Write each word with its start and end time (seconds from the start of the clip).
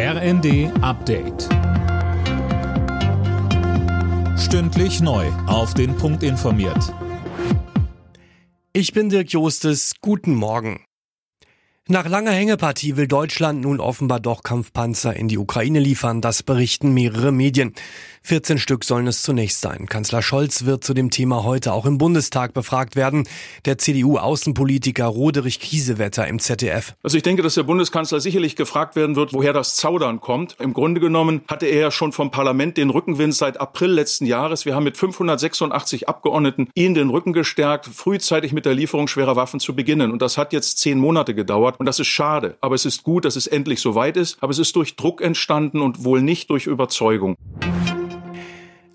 RND 0.00 0.70
Update. 0.80 1.48
Stündlich 4.38 5.00
neu. 5.00 5.26
Auf 5.48 5.74
den 5.74 5.96
Punkt 5.96 6.22
informiert. 6.22 6.94
Ich 8.72 8.92
bin 8.92 9.08
Dirk 9.08 9.32
Jostes. 9.32 9.94
Guten 10.00 10.36
Morgen. 10.36 10.84
Nach 11.88 12.06
langer 12.06 12.30
Hängepartie 12.30 12.96
will 12.96 13.08
Deutschland 13.08 13.62
nun 13.62 13.80
offenbar 13.80 14.20
doch 14.20 14.44
Kampfpanzer 14.44 15.16
in 15.16 15.26
die 15.26 15.38
Ukraine 15.38 15.80
liefern, 15.80 16.20
das 16.20 16.44
berichten 16.44 16.94
mehrere 16.94 17.32
Medien. 17.32 17.72
14 18.28 18.58
Stück 18.58 18.84
sollen 18.84 19.06
es 19.06 19.22
zunächst 19.22 19.62
sein. 19.62 19.86
Kanzler 19.86 20.20
Scholz 20.20 20.66
wird 20.66 20.84
zu 20.84 20.92
dem 20.92 21.08
Thema 21.08 21.44
heute 21.44 21.72
auch 21.72 21.86
im 21.86 21.96
Bundestag 21.96 22.52
befragt 22.52 22.94
werden. 22.94 23.26
Der 23.64 23.78
CDU-Außenpolitiker 23.78 25.06
Roderich 25.06 25.60
Kiesewetter 25.60 26.26
im 26.26 26.38
ZDF. 26.38 26.94
Also 27.02 27.16
ich 27.16 27.22
denke, 27.22 27.40
dass 27.40 27.54
der 27.54 27.62
Bundeskanzler 27.62 28.20
sicherlich 28.20 28.54
gefragt 28.54 28.96
werden 28.96 29.16
wird, 29.16 29.32
woher 29.32 29.54
das 29.54 29.76
Zaudern 29.76 30.20
kommt. 30.20 30.56
Im 30.60 30.74
Grunde 30.74 31.00
genommen 31.00 31.40
hatte 31.48 31.64
er 31.64 31.80
ja 31.80 31.90
schon 31.90 32.12
vom 32.12 32.30
Parlament 32.30 32.76
den 32.76 32.90
Rückenwind 32.90 33.34
seit 33.34 33.58
April 33.62 33.92
letzten 33.92 34.26
Jahres. 34.26 34.66
Wir 34.66 34.74
haben 34.74 34.84
mit 34.84 34.98
586 34.98 36.06
Abgeordneten 36.10 36.68
ihn 36.74 36.92
den 36.92 37.08
Rücken 37.08 37.32
gestärkt, 37.32 37.86
frühzeitig 37.86 38.52
mit 38.52 38.66
der 38.66 38.74
Lieferung 38.74 39.08
schwerer 39.08 39.36
Waffen 39.36 39.58
zu 39.58 39.74
beginnen. 39.74 40.12
Und 40.12 40.20
das 40.20 40.36
hat 40.36 40.52
jetzt 40.52 40.76
zehn 40.76 40.98
Monate 40.98 41.34
gedauert. 41.34 41.80
Und 41.80 41.86
das 41.86 41.98
ist 41.98 42.08
schade. 42.08 42.58
Aber 42.60 42.74
es 42.74 42.84
ist 42.84 43.04
gut, 43.04 43.24
dass 43.24 43.36
es 43.36 43.46
endlich 43.46 43.80
so 43.80 43.94
weit 43.94 44.18
ist. 44.18 44.36
Aber 44.42 44.50
es 44.50 44.58
ist 44.58 44.76
durch 44.76 44.96
Druck 44.96 45.22
entstanden 45.22 45.80
und 45.80 46.04
wohl 46.04 46.20
nicht 46.20 46.50
durch 46.50 46.66
Überzeugung. 46.66 47.38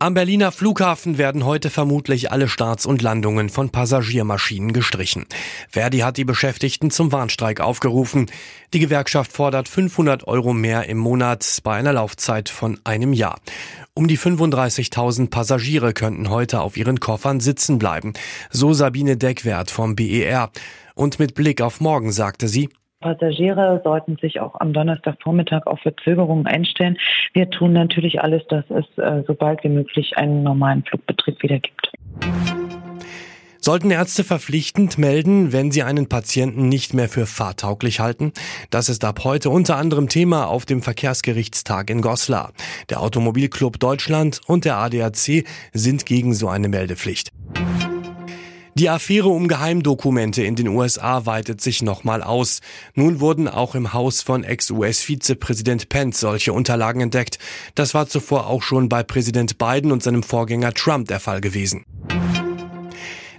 Am 0.00 0.14
Berliner 0.14 0.52
Flughafen 0.52 1.18
werden 1.18 1.44
heute 1.44 1.70
vermutlich 1.70 2.30
alle 2.30 2.48
Starts 2.48 2.86
und 2.86 3.02
Landungen 3.02 3.48
von 3.48 3.70
Passagiermaschinen 3.70 4.72
gestrichen. 4.72 5.26
Verdi 5.70 5.98
hat 5.98 6.18
die 6.18 6.24
Beschäftigten 6.24 6.92
zum 6.92 7.10
Warnstreik 7.10 7.60
aufgerufen. 7.60 8.30
Die 8.72 8.78
Gewerkschaft 8.78 9.32
fordert 9.32 9.68
500 9.68 10.28
Euro 10.28 10.52
mehr 10.52 10.88
im 10.88 10.98
Monat 10.98 11.44
bei 11.64 11.74
einer 11.74 11.92
Laufzeit 11.92 12.48
von 12.48 12.78
einem 12.84 13.12
Jahr. 13.12 13.40
Um 13.92 14.06
die 14.06 14.16
35.000 14.16 15.30
Passagiere 15.30 15.92
könnten 15.92 16.30
heute 16.30 16.60
auf 16.60 16.76
ihren 16.76 17.00
Koffern 17.00 17.40
sitzen 17.40 17.80
bleiben, 17.80 18.12
so 18.50 18.72
Sabine 18.72 19.16
Deckwert 19.16 19.72
vom 19.72 19.96
BER. 19.96 20.52
Und 20.94 21.18
mit 21.18 21.34
Blick 21.34 21.60
auf 21.60 21.80
morgen 21.80 22.12
sagte 22.12 22.46
sie, 22.46 22.68
Passagiere 23.00 23.80
sollten 23.84 24.16
sich 24.16 24.40
auch 24.40 24.58
am 24.58 24.72
Donnerstagvormittag 24.72 25.66
auf 25.66 25.80
Verzögerungen 25.80 26.46
einstellen. 26.46 26.98
Wir 27.32 27.48
tun 27.48 27.72
natürlich 27.72 28.20
alles, 28.20 28.42
dass 28.48 28.64
es 28.70 28.86
äh, 28.98 29.22
so 29.26 29.34
bald 29.34 29.62
wie 29.62 29.68
möglich 29.68 30.16
einen 30.16 30.42
normalen 30.42 30.82
Flugbetrieb 30.82 31.40
wieder 31.42 31.60
gibt. 31.60 31.92
Sollten 33.60 33.90
Ärzte 33.90 34.24
verpflichtend 34.24 34.98
melden, 34.98 35.52
wenn 35.52 35.70
sie 35.70 35.82
einen 35.82 36.08
Patienten 36.08 36.68
nicht 36.68 36.94
mehr 36.94 37.08
für 37.08 37.26
fahrtauglich 37.26 38.00
halten? 38.00 38.32
Das 38.70 38.88
ist 38.88 39.04
ab 39.04 39.24
heute 39.24 39.50
unter 39.50 39.76
anderem 39.76 40.08
Thema 40.08 40.46
auf 40.46 40.64
dem 40.64 40.82
Verkehrsgerichtstag 40.82 41.90
in 41.90 42.00
Goslar. 42.00 42.52
Der 42.88 43.00
Automobilclub 43.00 43.78
Deutschland 43.78 44.40
und 44.46 44.64
der 44.64 44.76
ADAC 44.78 45.44
sind 45.72 46.06
gegen 46.06 46.34
so 46.34 46.48
eine 46.48 46.68
Meldepflicht. 46.68 47.30
Die 48.78 48.90
Affäre 48.90 49.28
um 49.28 49.48
Geheimdokumente 49.48 50.44
in 50.44 50.54
den 50.54 50.68
USA 50.68 51.26
weitet 51.26 51.60
sich 51.60 51.82
nochmal 51.82 52.22
aus. 52.22 52.60
Nun 52.94 53.18
wurden 53.18 53.48
auch 53.48 53.74
im 53.74 53.92
Haus 53.92 54.22
von 54.22 54.44
Ex-US-Vizepräsident 54.44 55.88
Pence 55.88 56.20
solche 56.20 56.52
Unterlagen 56.52 57.00
entdeckt. 57.00 57.40
Das 57.74 57.92
war 57.92 58.06
zuvor 58.06 58.46
auch 58.46 58.62
schon 58.62 58.88
bei 58.88 59.02
Präsident 59.02 59.58
Biden 59.58 59.90
und 59.90 60.04
seinem 60.04 60.22
Vorgänger 60.22 60.74
Trump 60.74 61.08
der 61.08 61.18
Fall 61.18 61.40
gewesen. 61.40 61.84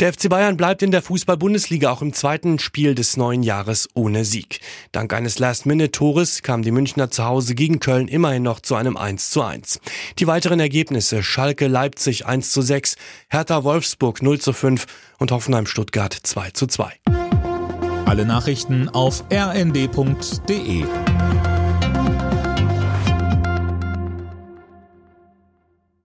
Der 0.00 0.12
FC 0.12 0.28
Bayern 0.28 0.56
bleibt 0.56 0.82
in 0.82 0.90
der 0.90 1.02
Fußball-Bundesliga 1.02 1.90
auch 1.90 2.02
im 2.02 2.12
zweiten 2.12 2.58
Spiel 2.58 2.94
des 2.94 3.16
neuen 3.16 3.42
Jahres 3.42 3.88
ohne 3.94 4.24
Sieg. 4.24 4.60
Dank 4.90 5.12
eines 5.12 5.38
Last-Minute-Tores 5.38 6.42
kam 6.42 6.62
die 6.62 6.72
Münchner 6.72 7.10
zu 7.10 7.24
Hause 7.24 7.54
gegen 7.54 7.78
Köln 7.78 8.08
immerhin 8.08 8.42
noch 8.42 8.60
zu 8.60 8.74
einem 8.74 8.96
1 8.96 9.30
zu 9.30 9.42
1. 9.42 9.80
Die 10.18 10.26
weiteren 10.26 10.58
Ergebnisse 10.58 11.22
Schalke 11.22 11.68
Leipzig 11.68 12.26
1 12.26 12.50
zu 12.50 12.62
6, 12.62 12.96
Hertha 13.28 13.62
Wolfsburg 13.62 14.20
0 14.20 14.40
zu 14.40 14.52
5 14.52 14.86
und 15.18 15.30
Hoffenheim 15.30 15.66
Stuttgart 15.66 16.12
2 16.12 16.50
zu 16.50 16.66
2. 16.66 16.92
Alle 18.06 18.26
Nachrichten 18.26 18.88
auf 18.88 19.24
rnd.de 19.32 20.84